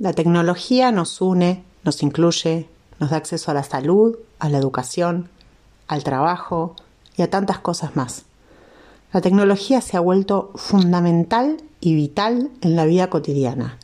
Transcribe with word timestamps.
La 0.00 0.14
tecnología 0.14 0.92
nos 0.92 1.20
une, 1.20 1.62
nos 1.84 2.02
incluye, 2.02 2.70
nos 3.00 3.10
da 3.10 3.18
acceso 3.18 3.50
a 3.50 3.54
la 3.54 3.62
salud, 3.62 4.16
a 4.38 4.48
la 4.48 4.56
educación, 4.56 5.28
al 5.88 6.04
trabajo 6.04 6.74
y 7.18 7.22
a 7.22 7.28
tantas 7.28 7.58
cosas 7.58 7.96
más. 7.96 8.24
La 9.12 9.20
tecnología 9.20 9.82
se 9.82 9.98
ha 9.98 10.00
vuelto 10.00 10.52
fundamental 10.54 11.58
y 11.80 11.94
vital 11.94 12.50
en 12.62 12.76
la 12.76 12.86
vida 12.86 13.10
cotidiana. 13.10 13.76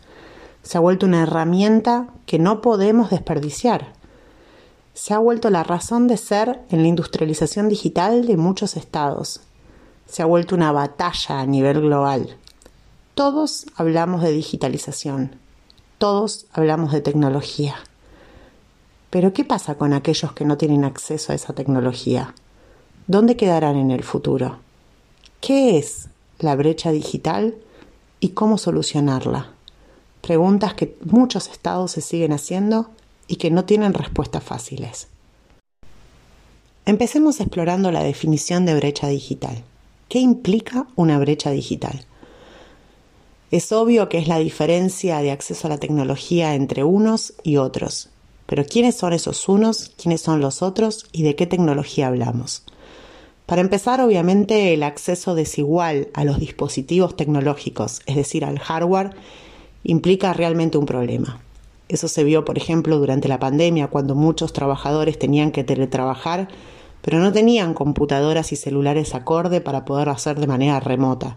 Se 0.62 0.78
ha 0.78 0.80
vuelto 0.80 1.04
una 1.04 1.22
herramienta 1.22 2.06
que 2.24 2.38
no 2.38 2.62
podemos 2.62 3.10
desperdiciar. 3.10 3.92
Se 4.94 5.12
ha 5.12 5.18
vuelto 5.18 5.50
la 5.50 5.64
razón 5.64 6.06
de 6.08 6.16
ser 6.16 6.62
en 6.70 6.80
la 6.80 6.88
industrialización 6.88 7.68
digital 7.68 8.26
de 8.26 8.38
muchos 8.38 8.78
estados. 8.78 9.42
Se 10.06 10.22
ha 10.22 10.24
vuelto 10.24 10.54
una 10.54 10.72
batalla 10.72 11.40
a 11.40 11.44
nivel 11.44 11.82
global. 11.82 12.38
Todos 13.14 13.66
hablamos 13.76 14.22
de 14.22 14.32
digitalización. 14.32 15.44
Todos 15.98 16.44
hablamos 16.52 16.92
de 16.92 17.00
tecnología. 17.00 17.76
Pero 19.08 19.32
¿qué 19.32 19.44
pasa 19.44 19.76
con 19.76 19.94
aquellos 19.94 20.34
que 20.34 20.44
no 20.44 20.58
tienen 20.58 20.84
acceso 20.84 21.32
a 21.32 21.34
esa 21.34 21.54
tecnología? 21.54 22.34
¿Dónde 23.06 23.36
quedarán 23.36 23.76
en 23.76 23.90
el 23.90 24.02
futuro? 24.02 24.58
¿Qué 25.40 25.78
es 25.78 26.10
la 26.38 26.54
brecha 26.54 26.90
digital 26.92 27.54
y 28.20 28.30
cómo 28.30 28.58
solucionarla? 28.58 29.52
Preguntas 30.20 30.74
que 30.74 30.98
muchos 31.02 31.48
estados 31.48 31.92
se 31.92 32.02
siguen 32.02 32.34
haciendo 32.34 32.90
y 33.26 33.36
que 33.36 33.50
no 33.50 33.64
tienen 33.64 33.94
respuestas 33.94 34.44
fáciles. 34.44 35.08
Empecemos 36.84 37.40
explorando 37.40 37.90
la 37.90 38.04
definición 38.04 38.66
de 38.66 38.74
brecha 38.74 39.08
digital. 39.08 39.64
¿Qué 40.10 40.18
implica 40.18 40.88
una 40.94 41.18
brecha 41.18 41.50
digital? 41.52 42.04
Es 43.52 43.70
obvio 43.70 44.08
que 44.08 44.18
es 44.18 44.26
la 44.26 44.38
diferencia 44.38 45.18
de 45.18 45.30
acceso 45.30 45.68
a 45.68 45.70
la 45.70 45.78
tecnología 45.78 46.54
entre 46.56 46.82
unos 46.82 47.34
y 47.44 47.58
otros, 47.58 48.08
pero 48.46 48.64
¿quiénes 48.64 48.96
son 48.96 49.12
esos 49.12 49.48
unos? 49.48 49.92
¿Quiénes 50.00 50.20
son 50.20 50.40
los 50.40 50.62
otros? 50.62 51.06
¿Y 51.12 51.22
de 51.22 51.36
qué 51.36 51.46
tecnología 51.46 52.08
hablamos? 52.08 52.64
Para 53.46 53.60
empezar, 53.60 54.00
obviamente, 54.00 54.74
el 54.74 54.82
acceso 54.82 55.36
desigual 55.36 56.08
a 56.14 56.24
los 56.24 56.40
dispositivos 56.40 57.16
tecnológicos, 57.16 58.00
es 58.06 58.16
decir, 58.16 58.44
al 58.44 58.58
hardware, 58.58 59.10
implica 59.84 60.32
realmente 60.32 60.78
un 60.78 60.86
problema. 60.86 61.40
Eso 61.88 62.08
se 62.08 62.24
vio, 62.24 62.44
por 62.44 62.58
ejemplo, 62.58 62.98
durante 62.98 63.28
la 63.28 63.38
pandemia, 63.38 63.86
cuando 63.86 64.16
muchos 64.16 64.52
trabajadores 64.52 65.20
tenían 65.20 65.52
que 65.52 65.62
teletrabajar, 65.62 66.48
pero 67.00 67.20
no 67.20 67.32
tenían 67.32 67.74
computadoras 67.74 68.50
y 68.50 68.56
celulares 68.56 69.14
acorde 69.14 69.60
para 69.60 69.84
poder 69.84 70.08
hacer 70.08 70.40
de 70.40 70.48
manera 70.48 70.80
remota. 70.80 71.36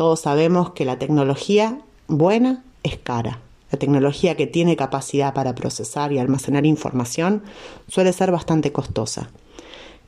Todos 0.00 0.20
sabemos 0.20 0.70
que 0.70 0.86
la 0.86 0.98
tecnología 0.98 1.78
buena 2.08 2.64
es 2.82 2.96
cara. 2.96 3.40
La 3.70 3.78
tecnología 3.78 4.34
que 4.34 4.46
tiene 4.46 4.74
capacidad 4.74 5.34
para 5.34 5.54
procesar 5.54 6.10
y 6.10 6.18
almacenar 6.18 6.64
información 6.64 7.42
suele 7.86 8.14
ser 8.14 8.32
bastante 8.32 8.72
costosa. 8.72 9.28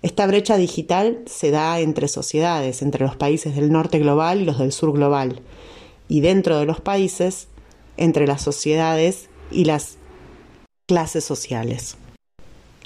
Esta 0.00 0.26
brecha 0.26 0.56
digital 0.56 1.18
se 1.26 1.50
da 1.50 1.78
entre 1.78 2.08
sociedades, 2.08 2.80
entre 2.80 3.04
los 3.04 3.16
países 3.16 3.54
del 3.54 3.70
norte 3.70 3.98
global 3.98 4.40
y 4.40 4.46
los 4.46 4.58
del 4.58 4.72
sur 4.72 4.94
global, 4.94 5.42
y 6.08 6.22
dentro 6.22 6.58
de 6.58 6.64
los 6.64 6.80
países, 6.80 7.48
entre 7.98 8.26
las 8.26 8.40
sociedades 8.40 9.28
y 9.50 9.66
las 9.66 9.98
clases 10.86 11.22
sociales. 11.22 11.98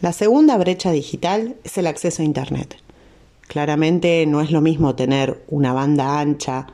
La 0.00 0.12
segunda 0.12 0.58
brecha 0.58 0.90
digital 0.90 1.54
es 1.62 1.78
el 1.78 1.86
acceso 1.86 2.22
a 2.22 2.24
Internet. 2.24 2.78
Claramente 3.46 4.26
no 4.26 4.40
es 4.40 4.50
lo 4.50 4.60
mismo 4.60 4.96
tener 4.96 5.44
una 5.46 5.72
banda 5.72 6.18
ancha, 6.18 6.66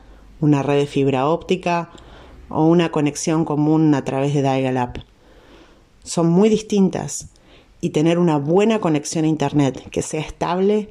una 0.43 0.61
red 0.61 0.77
de 0.77 0.87
fibra 0.87 1.27
óptica 1.27 1.89
o 2.49 2.65
una 2.65 2.91
conexión 2.91 3.45
común 3.45 3.95
a 3.95 4.03
través 4.03 4.33
de 4.33 4.41
Dial-Up. 4.41 5.03
Son 6.03 6.29
muy 6.29 6.49
distintas 6.49 7.29
y 7.79 7.91
tener 7.91 8.19
una 8.19 8.37
buena 8.37 8.79
conexión 8.79 9.23
a 9.23 9.29
Internet 9.29 9.89
que 9.89 10.01
sea 10.01 10.19
estable 10.21 10.89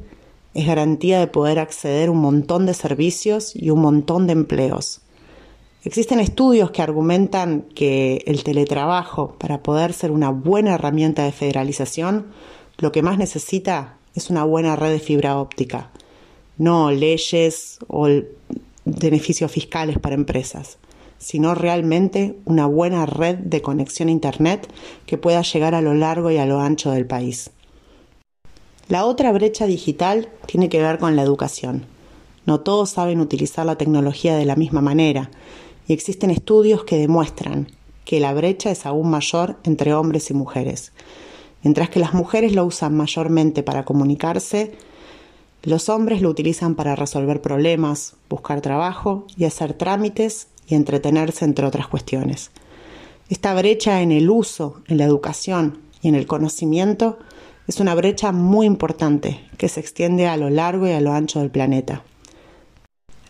es 0.55 0.67
garantía 0.67 1.19
de 1.21 1.27
poder 1.27 1.59
acceder 1.59 2.09
a 2.09 2.13
un 2.13 2.19
montón 2.19 2.67
de 2.67 2.75
servicios 2.75 3.55
y 3.55 3.71
un 3.71 3.81
montón 3.81 4.27
de 4.27 4.33
empleos. 4.33 5.01
Existen 5.85 6.21
estudios 6.21 6.71
que 6.71 6.83
argumentan 6.83 7.63
que 7.75 8.23
el 8.27 8.45
teletrabajo, 8.45 9.35
para 9.39 9.63
poder 9.63 9.93
ser 9.93 10.11
una 10.13 10.31
buena 10.31 10.75
herramienta 10.75 11.25
de 11.25 11.33
federalización, 11.33 12.27
lo 12.79 12.93
que 12.93 13.03
más 13.03 13.19
necesita 13.19 13.97
es 14.15 14.31
una 14.31 14.45
buena 14.45 14.77
red 14.77 14.93
de 14.93 15.01
fibra 15.01 15.39
óptica, 15.39 15.91
no 16.59 16.91
leyes 16.91 17.79
o 17.89 18.09
beneficios 18.85 19.51
fiscales 19.51 19.99
para 19.99 20.15
empresas 20.15 20.79
sino 21.23 21.55
realmente 21.55 22.37
una 22.47 22.67
buena 22.67 23.07
red 23.07 23.37
de 23.37 23.63
conexión 23.63 24.09
a 24.09 24.13
Internet 24.13 24.69
que 25.07 25.19
pueda 25.19 25.43
llegar 25.43 25.73
a 25.73 25.81
lo 25.81 25.95
largo 25.95 26.33
y 26.33 26.39
a 26.39 26.47
lo 26.47 26.61
ancho 26.61 26.91
del 26.91 27.07
país. 27.07 27.51
La 28.89 29.05
otra 29.05 29.31
brecha 29.31 29.67
digital 29.67 30.29
tiene 30.47 30.69
que 30.69 30.83
ver 30.83 30.99
con 30.99 31.15
la 31.15 31.23
educación. 31.23 31.87
No 32.45 32.61
todos 32.61 32.91
saben 32.91 33.21
utilizar 33.21 33.65
la 33.65 33.79
tecnología 33.79 34.37
de 34.37 34.45
la 34.45 34.57
misma 34.57 34.81
manera 34.81 35.31
y 35.87 35.93
existen 35.93 36.31
estudios 36.31 36.83
que 36.83 36.99
demuestran 36.99 37.69
que 38.05 38.19
la 38.19 38.35
brecha 38.35 38.73
es 38.73 38.85
aún 38.85 39.09
mayor 39.09 39.59
entre 39.63 39.95
hombres 39.95 40.29
y 40.31 40.35
mujeres. 40.35 40.93
Mientras 41.63 41.89
que 41.89 42.01
las 42.01 42.15
mujeres 42.15 42.53
lo 42.53 42.65
usan 42.65 42.97
mayormente 42.97 43.63
para 43.63 43.85
comunicarse, 43.85 44.73
los 45.63 45.89
hombres 45.89 46.23
lo 46.23 46.29
utilizan 46.29 46.75
para 46.75 46.97
resolver 46.97 47.41
problemas, 47.41 48.15
buscar 48.29 48.61
trabajo 48.61 49.27
y 49.37 49.45
hacer 49.45 49.75
trámites 49.75 50.49
y 50.67 50.75
entretenerse 50.75 51.45
entre 51.45 51.67
otras 51.67 51.87
cuestiones. 51.87 52.51
Esta 53.29 53.55
brecha 53.55 54.03
en 54.03 54.13
el 54.13 54.29
uso, 54.29 54.83
en 54.89 54.99
la 54.99 55.05
educación 55.05 55.79
y 56.03 56.09
en 56.09 56.15
el 56.15 56.27
conocimiento 56.27 57.19
es 57.69 57.79
una 57.81 57.95
brecha 57.95 58.33
muy 58.33 58.67
importante 58.67 59.41
que 59.57 59.69
se 59.69 59.81
extiende 59.81 60.27
a 60.27 60.37
lo 60.37 60.51
largo 60.51 60.89
y 60.89 60.93
a 60.93 61.01
lo 61.01 61.13
ancho 61.13 61.41
del 61.41 61.51
planeta. 61.51 62.03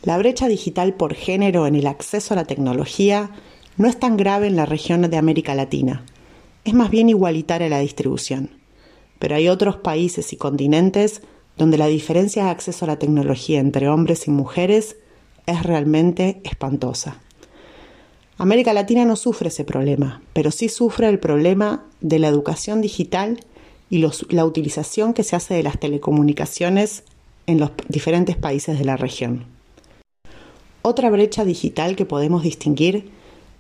La 0.03 0.19
brecha 0.19 0.49
digital 0.49 0.95
por 0.95 1.15
género 1.15 1.67
en 1.67 1.75
el 1.75 1.87
acceso 1.87 2.35
a 2.35 2.37
la 2.37 2.45
tecnología 2.45 3.31
no 3.77 3.89
es 3.89 3.99
tan 3.99 4.17
grave 4.17 4.47
en 4.47 4.57
la 4.57 4.67
región 4.67 5.03
de 5.03 5.17
América 5.17 5.55
Latina, 5.55 6.05
es 6.65 6.75
más 6.75 6.91
bien 6.91 7.09
igualitaria 7.09 7.69
la 7.69 7.81
distribución, 7.81 8.51
pero 9.19 9.35
hay 9.35 9.49
otros 9.49 9.77
países 9.77 10.33
y 10.33 10.37
continentes 10.37 11.23
donde 11.63 11.79
la 11.79 11.87
diferencia 11.87 12.43
de 12.43 12.51
acceso 12.51 12.85
a 12.85 12.89
la 12.89 12.99
tecnología 12.99 13.61
entre 13.61 13.89
hombres 13.89 14.27
y 14.27 14.33
mujeres 14.33 14.97
es 15.47 15.63
realmente 15.63 16.41
espantosa. 16.43 17.21
América 18.37 18.73
Latina 18.73 19.05
no 19.05 19.15
sufre 19.15 19.47
ese 19.47 19.63
problema, 19.63 20.23
pero 20.33 20.51
sí 20.51 20.69
sufre 20.69 21.09
el 21.09 21.21
problema 21.21 21.85
de 22.01 22.19
la 22.19 22.27
educación 22.27 22.81
digital 22.81 23.39
y 23.91 24.05
la 24.31 24.45
utilización 24.45 25.15
que 25.15 25.23
se 25.23 25.37
hace 25.37 25.55
de 25.55 25.63
las 25.63 25.79
telecomunicaciones 25.79 27.05
en 27.47 27.61
los 27.61 27.71
diferentes 27.89 28.35
países 28.35 28.77
de 28.77 28.85
la 28.85 28.97
región. 28.97 29.45
Otra 30.83 31.11
brecha 31.11 31.45
digital 31.45 31.95
que 31.95 32.07
podemos 32.07 32.43
distinguir 32.43 33.09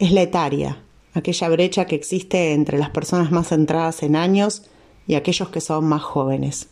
es 0.00 0.10
la 0.10 0.22
etaria, 0.22 0.78
aquella 1.14 1.48
brecha 1.50 1.84
que 1.84 1.94
existe 1.94 2.52
entre 2.52 2.78
las 2.78 2.90
personas 2.90 3.30
más 3.30 3.50
centradas 3.50 4.02
en 4.02 4.16
años 4.16 4.64
y 5.06 5.14
aquellos 5.14 5.50
que 5.50 5.60
son 5.60 5.84
más 5.84 6.02
jóvenes. 6.02 6.66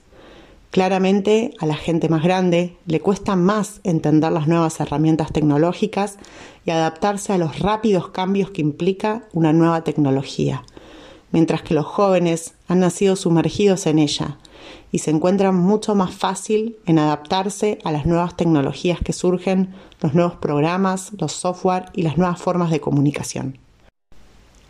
Claramente 0.70 1.52
a 1.58 1.66
la 1.66 1.74
gente 1.74 2.08
más 2.08 2.22
grande 2.22 2.76
le 2.86 3.00
cuesta 3.00 3.34
más 3.34 3.80
entender 3.82 4.30
las 4.30 4.46
nuevas 4.46 4.78
herramientas 4.78 5.32
tecnológicas 5.32 6.16
y 6.64 6.70
adaptarse 6.70 7.32
a 7.32 7.38
los 7.38 7.58
rápidos 7.58 8.10
cambios 8.10 8.50
que 8.50 8.60
implica 8.62 9.24
una 9.32 9.52
nueva 9.52 9.82
tecnología, 9.82 10.62
mientras 11.32 11.62
que 11.62 11.74
los 11.74 11.86
jóvenes 11.86 12.54
han 12.68 12.78
nacido 12.78 13.16
sumergidos 13.16 13.86
en 13.86 13.98
ella 13.98 14.38
y 14.92 14.98
se 14.98 15.10
encuentran 15.10 15.56
mucho 15.56 15.96
más 15.96 16.14
fácil 16.14 16.76
en 16.86 17.00
adaptarse 17.00 17.78
a 17.82 17.90
las 17.90 18.06
nuevas 18.06 18.36
tecnologías 18.36 19.00
que 19.00 19.12
surgen, 19.12 19.74
los 20.00 20.14
nuevos 20.14 20.34
programas, 20.34 21.10
los 21.18 21.32
software 21.32 21.86
y 21.94 22.02
las 22.02 22.16
nuevas 22.16 22.40
formas 22.40 22.70
de 22.70 22.80
comunicación. 22.80 23.58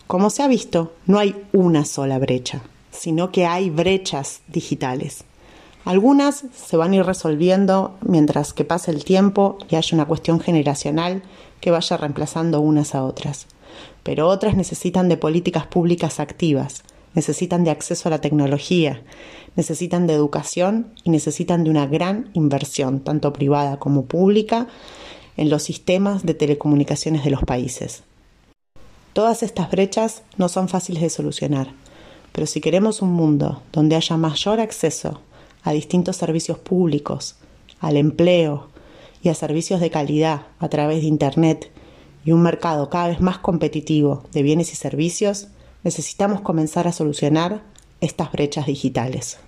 Como 0.07 0.31
se 0.31 0.43
ha 0.43 0.49
visto, 0.49 0.95
no 1.07 1.19
hay 1.19 1.37
una 1.53 1.85
sola 1.85 2.19
brecha, 2.19 2.63
sino 2.91 3.31
que 3.31 3.47
hay 3.47 3.69
brechas 3.69 4.41
digitales. 4.49 5.25
Algunas 5.85 6.45
se 6.55 6.77
van 6.77 6.93
a 6.93 6.97
ir 6.97 7.05
resolviendo 7.05 7.97
mientras 8.03 8.53
que 8.53 8.65
pase 8.65 8.91
el 8.91 9.05
tiempo 9.05 9.59
y 9.71 9.77
haya 9.77 9.95
una 9.95 10.07
cuestión 10.07 10.41
generacional 10.41 11.23
que 11.61 11.71
vaya 11.71 11.97
reemplazando 11.97 12.61
unas 12.61 12.95
a 12.95 13.05
otras. 13.05 13.47
Pero 14.03 14.29
otras 14.29 14.57
necesitan 14.57 15.09
de 15.09 15.17
políticas 15.17 15.67
públicas 15.67 16.21
activas, 16.21 16.83
necesitan 17.15 17.65
de 17.65 17.71
acceso 17.71 18.09
a 18.09 18.11
la 18.11 18.21
tecnología, 18.21 19.03
necesitan 19.57 20.07
de 20.07 20.15
educación 20.15 20.93
y 21.03 21.11
necesitan 21.11 21.65
de 21.65 21.71
una 21.71 21.87
gran 21.87 22.31
inversión, 22.35 23.01
tanto 23.01 23.33
privada 23.33 23.79
como 23.79 24.05
pública, 24.05 24.69
en 25.37 25.49
los 25.49 25.63
sistemas 25.63 26.25
de 26.25 26.35
telecomunicaciones 26.35 27.25
de 27.25 27.31
los 27.31 27.43
países. 27.43 28.03
Todas 29.13 29.43
estas 29.43 29.71
brechas 29.71 30.23
no 30.37 30.49
son 30.49 30.69
fáciles 30.69 31.03
de 31.03 31.11
solucionar, 31.11 31.73
pero 32.33 32.47
si 32.47 32.61
queremos 32.61 33.03
un 33.03 33.13
mundo 33.13 33.63
donde 33.73 33.97
haya 33.97 34.17
mayor 34.17 34.61
acceso 34.61 35.21
a 35.63 35.73
distintos 35.73 36.17
servicios 36.17 36.59
públicos, 36.59 37.37
al 37.81 37.97
empleo 37.97 38.69
y 39.23 39.29
a 39.29 39.35
servicios 39.35 39.81
de 39.81 39.91
calidad 39.91 40.47
a 40.59 40.69
través 40.69 41.03
de 41.03 41.09
Internet 41.09 41.71
y 42.25 42.33
un 42.33 42.43
mercado 42.43 42.91
cada 42.91 43.09
vez 43.09 43.21
más 43.21 43.39
competitivo 43.39 44.25
de 44.33 44.43
bienes 44.43 44.73
y 44.73 44.77
servicios, 44.77 45.49
necesitamos 45.83 46.41
comenzar 46.41 46.87
a 46.87 46.93
solucionar 46.93 47.63
estas 48.01 48.33
brechas 48.33 48.67
digitales. 48.67 49.39